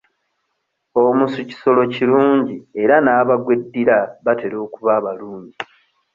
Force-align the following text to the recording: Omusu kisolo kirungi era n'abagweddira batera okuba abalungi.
Omusu 1.03 1.39
kisolo 1.49 1.81
kirungi 1.93 2.55
era 2.83 2.95
n'abagweddira 3.01 3.97
batera 4.25 4.57
okuba 4.65 4.91
abalungi. 4.99 5.59